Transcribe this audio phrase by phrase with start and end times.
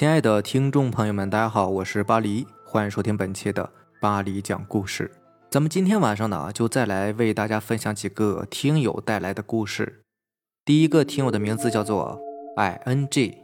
[0.00, 5.12] 亲爱的听众朋友们，大家好，我是巴黎，欢迎收听本期的巴黎讲故事。
[5.50, 10.02] 咱们今天晚上呢，就再来为大家分享几个听友带来的故事。
[10.64, 12.18] 第一个听友的名字叫做
[12.56, 13.42] i n g。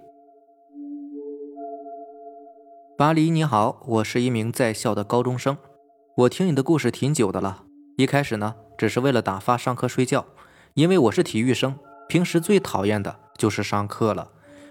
[2.96, 5.59] 巴黎你好，我是一名在校的高中生，
[6.16, 7.64] 我听你的故事挺久的了。
[7.98, 10.25] 一开始呢，只是为了打发上课睡觉，
[10.73, 11.79] 因为我是体育生，
[12.09, 14.31] 平时最讨厌的就是上课了。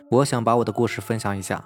[0.10, 1.64] 我想把我的故事分享一下。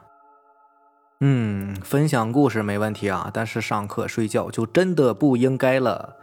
[1.22, 6.16] 嗯，分享故事没问题啊，但是上课睡觉就真的不应该了，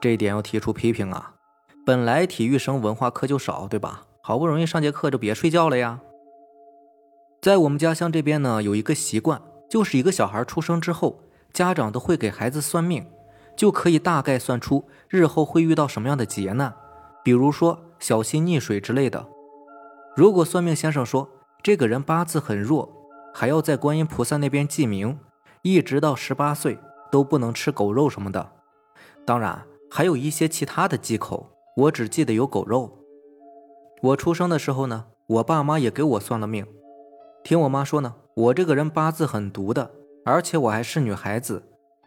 [0.00, 1.34] 这一点要提出批评啊。
[1.84, 4.02] 本来体育生文化课就少，对吧？
[4.22, 5.98] 好不容易上节课就别睡觉了呀。
[7.42, 13.04] 在我们家乡这边呢，有一个习惯，就是一个小孩出生之后，家长都会给孩子算命，
[13.56, 16.72] 就可以大概算出日后会遇到什么样的劫难，
[17.24, 19.26] 比如说小心溺水之类的。
[20.14, 21.28] 如果算命先生说，
[21.60, 22.93] 这个人八字很弱，
[23.36, 25.18] 还要在观音菩萨那边记名，
[25.62, 26.78] 一直到十八岁
[27.10, 28.52] 都不能吃狗肉什么的。
[29.24, 32.96] 当然还有一些其他的忌口，我只记得有狗肉。
[34.02, 36.64] 我出生的时候呢，我爸妈也给我算了命。
[37.42, 39.90] 听我妈说呢，我这个人八字很毒的，
[40.24, 41.64] 而且我还是女孩子，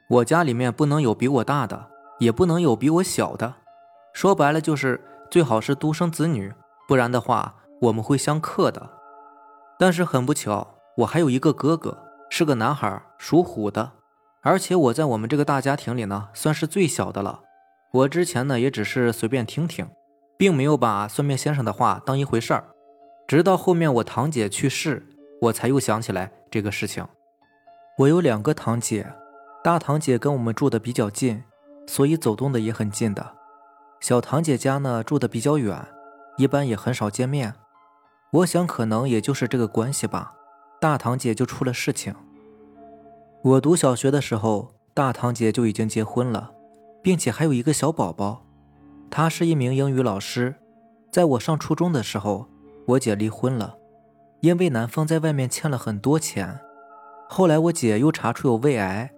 [0.09, 1.87] 我家里面不能有比我大的，
[2.19, 3.55] 也不能有比我小的。
[4.13, 6.53] 说白了就是最好是独生子女，
[6.87, 8.91] 不然的话我们会相克的。
[9.77, 11.95] 但是很不巧，我还有一个哥哥，
[12.29, 13.91] 是个男孩，属虎的。
[14.41, 17.41] 而且我在我们这个大家庭里呢，算是最小的了。
[17.91, 19.87] 我之前呢，也只是随便听听，
[20.37, 22.63] 并没有把算命先生的话当一回事儿。
[23.27, 25.05] 直到后面我堂姐去世，
[25.43, 27.05] 我才又想起来这个事情。
[27.99, 29.13] 我有两个堂姐，
[29.63, 31.43] 大堂姐跟我们住的比较近，
[31.85, 33.35] 所以走动的也很近的。
[33.99, 35.85] 小堂姐家呢，住的比较远，
[36.37, 37.53] 一般也很少见面。
[38.31, 40.33] 我想，可能也就是这个关系吧。
[40.79, 42.13] 大堂姐就出了事情。
[43.41, 46.51] 我读小学的时候，大堂姐就已经结婚了，
[47.01, 48.45] 并且还有一个小宝宝。
[49.09, 50.53] 她是一名英语老师。
[51.11, 52.47] 在我上初中的时候，
[52.85, 53.77] 我姐离婚了，
[54.41, 56.59] 因为男方在外面欠了很多钱。
[57.27, 59.11] 后来我姐又查出有胃癌，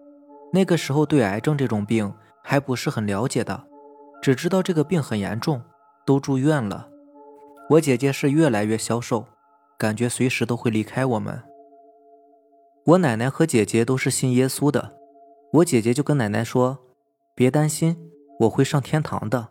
[0.53, 3.65] 那个时候对癌症这种病还不是很了解的，
[4.21, 5.61] 只知道这个病很严重，
[6.05, 6.87] 都住院了。
[7.71, 9.25] 我姐姐是越来越消瘦，
[9.77, 11.43] 感觉随时都会离开我们。
[12.89, 14.95] 我奶奶和姐姐都是信耶稣的，
[15.53, 16.79] 我姐姐就跟奶奶说
[17.35, 17.95] ：“别担心，
[18.39, 19.49] 我会上天堂的。”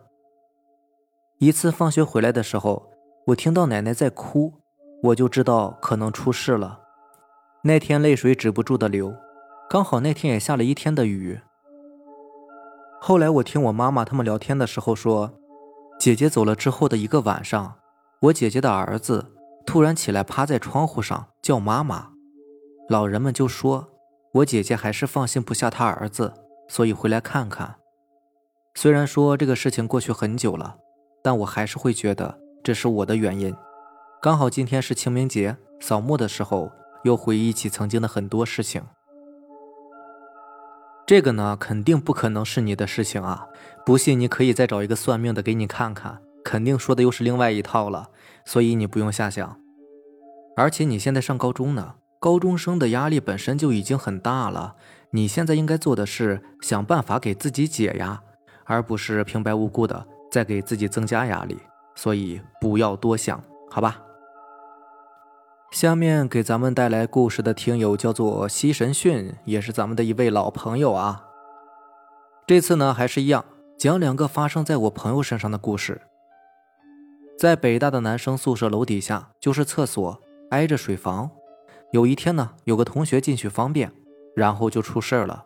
[1.39, 2.91] 一次放学回来的时候，
[3.27, 4.55] 我听到奶奶在哭，
[5.03, 6.81] 我就知道可能出事了。
[7.63, 9.15] 那天泪水止不住的流，
[9.69, 11.39] 刚好那天也下了一天的雨。
[12.99, 15.31] 后来我听我妈妈他们聊天的时候说，
[15.97, 17.75] 姐姐走了之后的一个晚上。
[18.23, 19.31] 我姐姐的儿子
[19.65, 22.09] 突然起来，趴在窗户上叫妈妈。
[22.89, 23.87] 老人们就说，
[24.33, 26.33] 我姐姐还是放心不下她儿子，
[26.67, 27.75] 所以回来看看。
[28.73, 30.77] 虽然说这个事情过去很久了，
[31.23, 33.55] 但我还是会觉得这是我的原因。
[34.19, 36.71] 刚好今天是清明节，扫墓的时候
[37.03, 38.81] 又回忆起曾经的很多事情。
[41.05, 43.47] 这个呢，肯定不可能是你的事情啊！
[43.85, 46.23] 不信你可以再找一个算命的给你看看。
[46.43, 48.09] 肯定说的又是另外一套了，
[48.45, 49.61] 所以你不用瞎想。
[50.55, 54.75] 而且你现在上高中呢，高中生的压力本身就已经很大了。
[55.11, 58.21] 你现在应该做的是想办法给自己解压，
[58.65, 61.57] 而不是平白无故的再给自己增加压力。
[61.95, 63.41] 所以不要多想，
[63.71, 64.01] 好吧？
[65.71, 71.25] 下面给咱们带来故事的听友叫做西神训，也是咱们的一位老朋友啊。
[72.45, 73.45] 这次呢，还是一样，
[73.77, 76.01] 讲两个发生在我朋友身上的故事。
[77.37, 80.21] 在北大的男生宿舍楼底下就是厕所，
[80.51, 81.31] 挨着水房。
[81.91, 83.91] 有一天呢，有个同学进去方便，
[84.35, 85.45] 然后就出事了。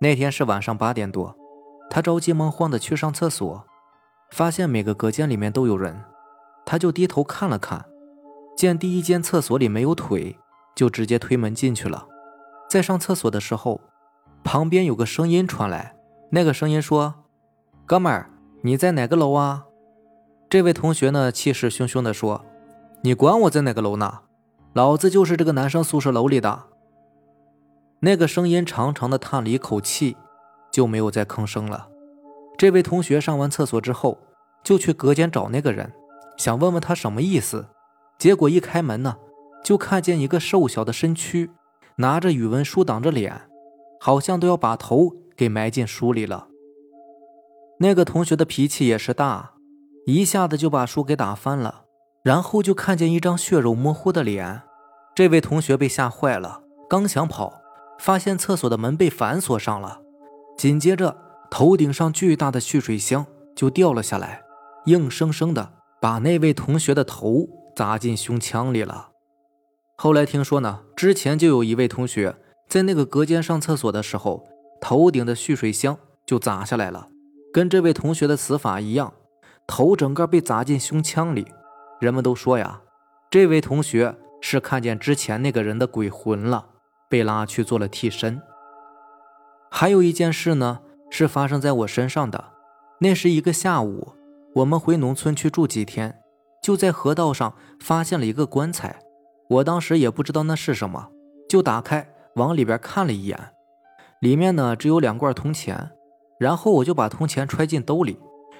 [0.00, 1.36] 那天是晚上八点多，
[1.88, 3.64] 他着急忙慌的去上厕所，
[4.30, 6.04] 发现每个隔间里面都有人，
[6.66, 7.84] 他就低头看了看，
[8.56, 10.36] 见第一间厕所里没有腿，
[10.74, 12.06] 就直接推门进去了。
[12.68, 13.80] 在上厕所的时候，
[14.42, 15.96] 旁边有个声音传来，
[16.30, 17.14] 那个声音说
[17.86, 18.30] ：“哥们儿，
[18.62, 19.66] 你在哪个楼啊？”
[20.50, 22.44] 这位同学呢，气势汹汹地说
[23.02, 24.20] ：“你管我在哪个楼呢？
[24.78, 26.66] 老子就是这个男生宿舍楼里的。”
[27.98, 30.16] 那个声音长长的叹了一口气，
[30.70, 31.88] 就没有再吭声了。
[32.56, 34.16] 这位同学上完厕所之后，
[34.62, 35.92] 就去隔间找那个人，
[36.36, 37.66] 想问问他什么意思。
[38.20, 39.16] 结果一开门呢，
[39.64, 41.50] 就看见一个瘦小的身躯，
[41.96, 43.48] 拿着语文书挡着脸，
[43.98, 46.46] 好像都要把头给埋进书里了。
[47.80, 49.54] 那个同学的脾气也是大。
[50.06, 51.82] 一下子就把书给打翻了，
[52.22, 54.62] 然后就看见一张血肉模糊的脸，
[55.18, 57.60] 这位同学被吓坏了，刚想跑，
[57.98, 60.00] 发现厕所的门被反锁上了，
[60.56, 61.16] 紧接着
[61.50, 63.26] 头顶上巨大的蓄水箱
[63.56, 64.44] 就掉了下来，
[64.84, 69.08] 硬生生的把那位同学的头砸进胸腔里了。
[69.96, 72.36] 后来听说呢，之前就有一位同学
[72.68, 74.46] 在那个隔间上厕所的时候，
[74.80, 77.08] 头顶的蓄水箱就砸下来了，
[77.52, 79.12] 跟这位同学的死法一样，
[79.66, 81.48] 头整个被砸进胸腔里。
[81.98, 82.82] 人们都说呀，
[83.28, 84.16] 这位同学。
[84.40, 86.66] 是看见之前那个人的鬼魂了，
[87.08, 88.40] 被拉去做了替身。
[89.70, 90.80] 还有一件事呢，
[91.10, 92.52] 是发生在我身上的。
[93.00, 94.14] 那是一个下午，
[94.56, 96.20] 我们回农村去住几天，
[96.62, 98.98] 就在河道上发现了一个棺材。
[99.48, 101.08] 我当时也不知道那是什么，
[101.48, 103.38] 就打开往里边看了一眼，
[104.20, 105.90] 里面呢只有两罐铜钱，
[106.38, 108.18] 然后我就把铜钱揣进兜里，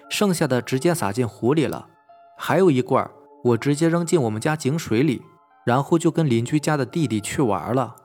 [0.09, 1.89] 剩下的直接撒进湖里了，
[2.37, 3.11] 还有一罐
[3.45, 5.23] 我直接扔进我们家井水里。
[5.69, 7.97] 然后就跟邻居家的弟弟去玩了。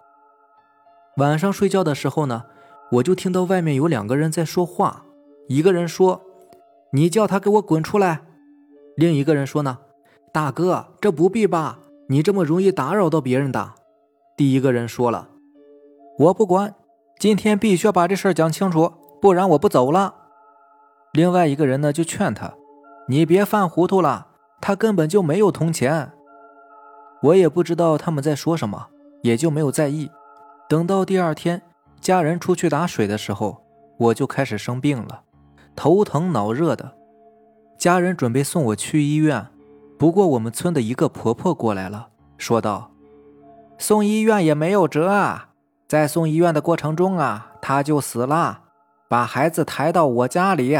[1.15, 2.43] 晚上睡觉的时候呢，
[2.91, 5.05] 我就听到外面有两个人在说话。
[5.47, 6.21] 一个人说
[6.91, 8.23] ：“你叫他给我滚出来。”
[8.97, 9.77] 另一个人说：“呢，
[10.33, 11.79] 大哥，这不必吧？
[12.09, 13.75] 你这么容易打扰到别人的。”
[14.35, 15.29] 第一个人说了
[16.19, 16.75] ：“我不管，
[17.17, 20.15] 今天必须要把这事儿讲清楚，不然我不走了。”
[21.13, 22.55] 另外一个人呢就劝他
[23.07, 24.27] ：“你别犯糊涂了，
[24.59, 26.11] 他根本就没有铜钱。”
[27.23, 28.87] 我也不知道他们在说什么，
[29.21, 30.11] 也就没有在意。
[30.67, 31.61] 等到第二天，
[32.01, 33.63] 家人出去打水的时候，
[33.97, 35.21] 我就开始生病了，
[35.73, 36.93] 头疼脑热的。
[37.77, 39.47] 家人准备送我去医院，
[39.97, 42.91] 不过我们村的一个婆婆过来了，说道
[43.79, 45.49] ：“送医院也没有辙啊，
[45.87, 48.59] 在送医院的过程中啊，她就死了。
[49.07, 50.77] 把孩子抬到我家里，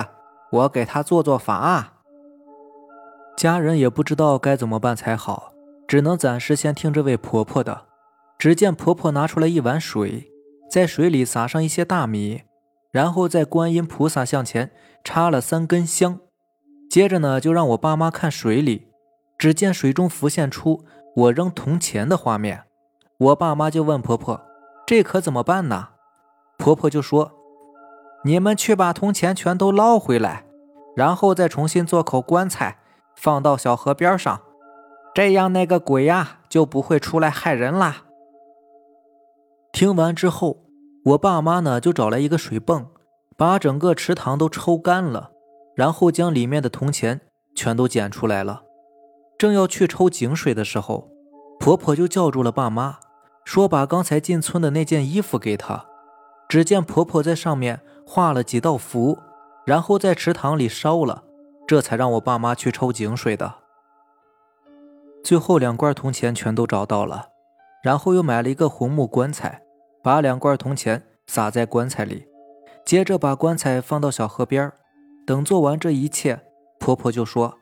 [0.52, 1.94] 我给她做做法。”
[3.38, 5.53] 家人也不知道该怎么办才好。
[5.94, 7.86] 只能暂时先听这位婆婆的。
[8.40, 10.32] 只见婆婆拿出来一碗水，
[10.68, 12.42] 在水里撒上一些大米，
[12.90, 14.72] 然后在观音菩萨像前
[15.04, 16.18] 插了三根香。
[16.90, 18.88] 接着呢，就让我爸妈看水里。
[19.38, 20.84] 只见水中浮现出
[21.16, 22.64] 我扔铜钱的画面。
[23.20, 24.42] 我爸妈就问婆婆
[24.88, 25.90] ：“这可怎么办呢？”
[26.58, 27.34] 婆婆就说
[28.26, 30.46] ：“你们去把铜钱全都捞回来，
[30.96, 32.80] 然后再重新做口棺材，
[33.16, 34.42] 放到小河边上。”
[35.14, 38.06] 这样那个鬼呀就不会出来害人啦。
[39.72, 40.66] 听完之后，
[41.06, 42.88] 我爸妈呢就找来一个水泵，
[43.38, 45.32] 把整个池塘都抽干了，
[45.76, 47.22] 然后将里面的铜钱
[47.56, 48.64] 全都捡出来了。
[49.38, 51.10] 正要去抽井水的时候，
[51.60, 52.98] 婆婆就叫住了爸妈，
[53.46, 55.86] 说把刚才进村的那件衣服给她。
[56.48, 59.18] 只见婆婆在上面画了几道符，
[59.66, 61.24] 然后在池塘里烧了，
[61.68, 63.63] 这才让我爸妈去抽井水的。
[65.24, 67.30] 最后两罐铜钱全都找到了，
[67.82, 69.62] 然后又买了一个红木棺材，
[70.04, 72.28] 把两罐铜钱撒在棺材里，
[72.86, 74.70] 接着把棺材放到小河边
[75.26, 76.42] 等做完这一切，
[76.78, 77.58] 婆婆就说：“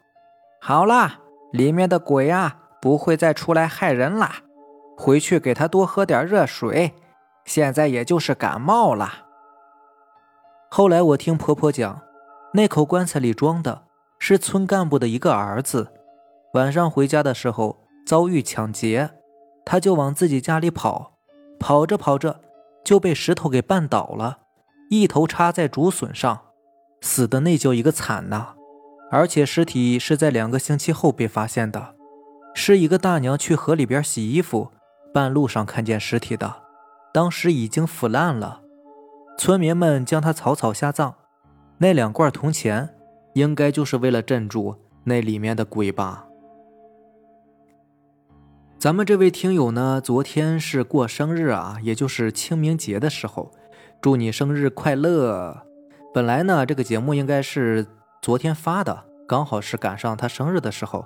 [0.59, 1.19] 好啦，
[1.51, 4.37] 里面的鬼啊不会再出来害人啦，
[4.97, 6.95] 回去给他多喝点热水，
[7.45, 9.27] 现在也就是感冒了。”
[10.71, 12.01] 后来我听婆婆讲，
[12.53, 13.83] 那口棺材里装的
[14.17, 15.93] 是村干部的一个儿子。
[16.53, 19.11] 晚上回家的时候遭遇抢劫，
[19.63, 21.17] 他就往自己家里跑，
[21.57, 22.41] 跑着跑着
[22.83, 24.39] 就被石头给绊倒了，
[24.89, 26.41] 一头插在竹笋上，
[26.99, 28.55] 死的那叫一个惨呐！
[29.09, 31.95] 而且尸体是在两个星期后被发现的，
[32.53, 34.71] 是一个大娘去河里边洗衣服，
[35.13, 36.63] 半路上看见尸体的，
[37.13, 38.61] 当时已经腐烂了，
[39.37, 41.15] 村民们将他草草下葬。
[41.77, 42.89] 那两罐铜钱，
[43.35, 46.27] 应该就是为了镇住那里面的鬼吧。
[48.81, 53.51] 咱们这位听友呢，昨天是过生日啊，也就是清明节的时候，
[54.01, 55.67] 祝你生日快乐。
[56.11, 57.85] 本来呢，这个节目应该是
[58.23, 61.05] 昨天发的，刚好是赶上他生日的时候，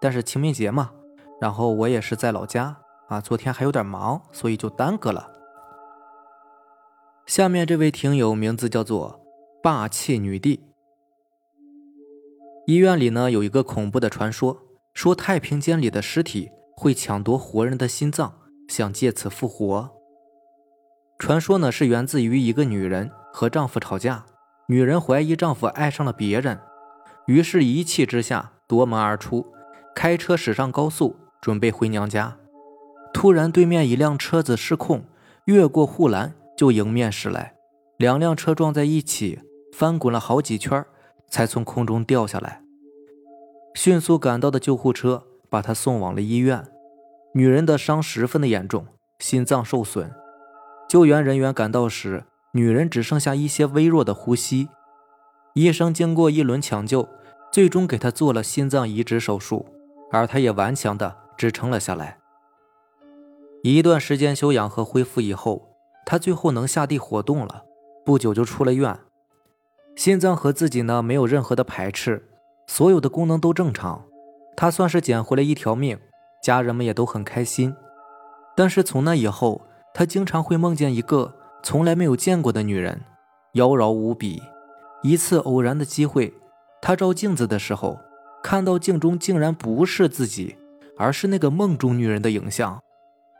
[0.00, 0.90] 但是清明节嘛，
[1.40, 2.76] 然后我也是在老家
[3.06, 5.30] 啊，昨天还有点忙，所以就耽搁了。
[7.26, 9.20] 下面这位听友名字叫做
[9.62, 10.64] 霸气女帝。
[12.66, 14.58] 医院里呢有一个恐怖的传说，
[14.92, 16.50] 说太平间里的尸体。
[16.82, 18.34] 会抢夺活人的心脏，
[18.66, 19.88] 想借此复活。
[21.16, 24.26] 传说呢是源自于一个女人和丈夫吵架，
[24.66, 26.58] 女人怀疑丈夫爱上了别人，
[27.28, 29.46] 于是一气之下夺门而出，
[29.94, 32.36] 开车驶上高速，准备回娘家。
[33.14, 35.04] 突然，对面一辆车子失控，
[35.44, 37.54] 越过护栏就迎面驶来，
[37.96, 39.38] 两辆车撞在一起，
[39.72, 40.84] 翻滚了好几圈，
[41.28, 42.60] 才从空中掉下来。
[43.72, 45.28] 迅速赶到的救护车。
[45.52, 46.64] 把他送往了医院，
[47.34, 48.86] 女人的伤十分的严重，
[49.18, 50.10] 心脏受损。
[50.88, 54.70] 救援人员赶到时，女人只剩下一些微弱的呼吸。
[55.52, 57.06] 医生经过一轮抢救，
[57.52, 59.66] 最终给她做了心脏移植手术，
[60.10, 62.16] 而她也顽强的支撑了下来。
[63.62, 67.64] 一段时间休养和恢复以后，她最后能下地活动了。
[68.06, 68.98] 不久就出了院，
[69.96, 72.26] 心脏和自己呢没有任何的排斥，
[72.66, 74.06] 所有的功能都正常。
[74.56, 75.98] 她算是捡回了一条命，
[76.42, 77.74] 家人们也都很开心。
[78.54, 79.62] 但是从那以后，
[79.94, 83.00] 他经常会梦见一个从来没有见过的女人，
[83.54, 84.42] 妖娆无比。
[85.02, 86.32] 一次偶然的机会，
[86.80, 87.98] 他照镜子的时候，
[88.42, 90.56] 看到镜中竟然不是自己，
[90.96, 92.80] 而是那个梦中女人的影像。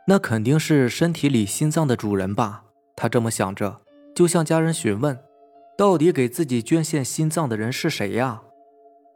[0.07, 2.63] 那肯定是身体里心脏的主人吧？
[2.95, 3.79] 他这么想着，
[4.13, 5.17] 就向家人询问，
[5.77, 8.41] 到底给自己捐献心脏的人是谁呀？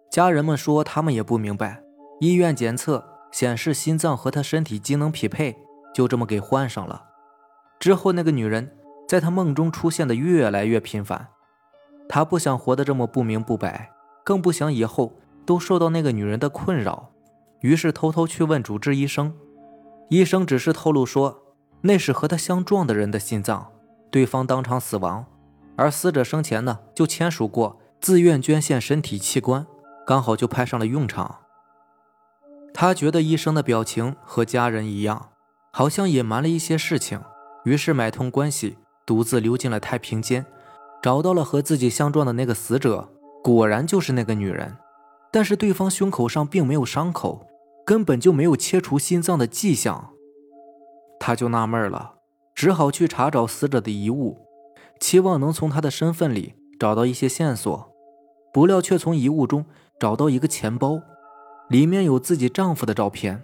[0.10, 1.84] 家人们说他们也不明白。
[2.20, 5.56] 医院检测显示心脏和他身体机能匹配，
[5.94, 7.04] 就这么给换上了。
[7.80, 8.76] 之后，那个女人
[9.08, 11.28] 在他梦中出现的越来越频繁，
[12.10, 13.92] 他不想活得这么不明不白，
[14.24, 15.14] 更不想以后
[15.46, 17.12] 都受到那个女人的困扰，
[17.62, 19.34] 于是偷偷去问主治医生。
[20.10, 21.44] 医生只是透露说，
[21.82, 23.72] 那是和他相撞的人的心脏，
[24.10, 25.26] 对方当场死亡，
[25.76, 29.68] 而死者生前呢就签署过自愿捐献身体器官，
[30.06, 31.40] 刚好就派上了用场。
[32.80, 35.30] 他觉得医生的表情和家人一样，
[35.72, 37.20] 好像隐瞒了一些事情。
[37.66, 40.46] 于是买通关系，独自溜进了太平间，
[41.02, 43.10] 找到了和自己相撞的那个死者，
[43.44, 44.78] 果然就是那个女人。
[45.32, 47.48] 但是对方胸口上并没有伤口，
[47.84, 50.12] 根本就没有切除心脏的迹象。
[51.20, 52.14] 他就纳闷了，
[52.54, 54.38] 只好去查找死者的遗物，
[55.00, 57.92] 期望能从他的身份里找到一些线索。
[58.54, 59.66] 不料却从遗物中
[60.00, 61.02] 找到一个钱包，
[61.70, 63.44] 里面有自己丈夫的照片。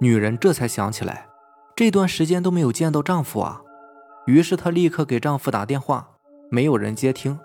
[0.00, 1.26] 女人这才想起来。
[1.74, 3.62] 这段时间都没有见到丈夫啊，
[4.26, 6.16] 于是她立刻给丈夫打电话，
[6.50, 7.38] 没有人接听，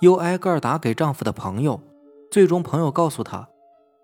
[0.00, 1.80] 又挨个打给丈夫的朋友，
[2.30, 3.48] 最终朋友告诉她，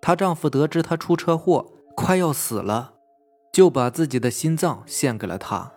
[0.01, 2.93] 她丈夫得知她出车祸快要死了，
[3.51, 5.73] 就把自己的心脏献给了她。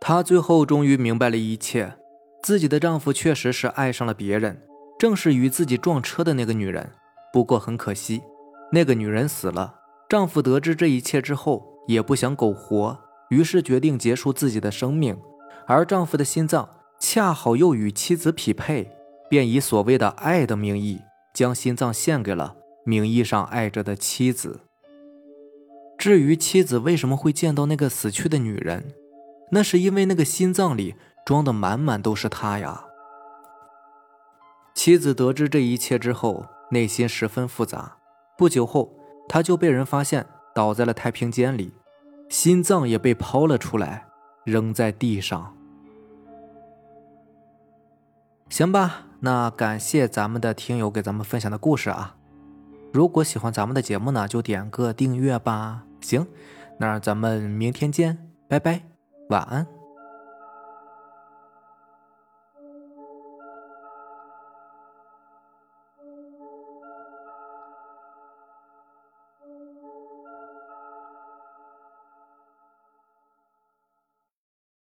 [0.00, 1.96] 她最后终于明白了一切，
[2.42, 4.60] 自己的丈夫确实是爱上了别人，
[4.98, 6.90] 正是与自己撞车的那个女人。
[7.32, 8.22] 不过很可惜，
[8.72, 9.74] 那个女人死了。
[10.08, 11.76] 丈夫得知这一切之后。
[11.86, 12.98] 也不想苟活，
[13.30, 15.16] 于是决定结束自己的生命。
[15.66, 16.68] 而丈夫的心脏
[16.98, 18.90] 恰好又与妻子匹配，
[19.30, 21.00] 便以所谓的爱的名义，
[21.32, 24.60] 将心脏献给了名义上爱着的妻子。
[25.96, 28.92] 至于妻子为什么会见到那个死去的女人，
[29.52, 32.84] 那是因为那个心脏里装的满满都是她呀。
[34.74, 37.98] 妻子得知这一切之后，内心十分复杂。
[38.36, 38.92] 不久后，
[39.28, 40.26] 他就被人发现。
[40.54, 41.74] 倒在了太平间里，
[42.30, 44.06] 心脏也被抛了出来，
[44.42, 45.54] 扔在地上。
[48.48, 52.16] 行吧，那感谢咱们的听友给咱们分享的故事啊！
[52.90, 55.84] 如果喜欢咱们的节目呢，就点个订阅吧。
[56.00, 56.26] 行，
[56.78, 58.16] 那咱们明天见，
[58.48, 58.80] 拜拜，
[59.28, 59.75] 晚安。